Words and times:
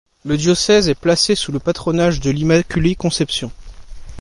Le 0.25 0.35
diocèse 0.35 0.89
est 0.89 0.95
placé 0.99 1.35
sous 1.35 1.51
le 1.51 1.59
patronage 1.59 2.19
de 2.21 2.31
l'Immaculée 2.31 2.95
Conception. 2.95 3.51